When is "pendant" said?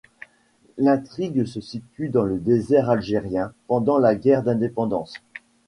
3.67-3.99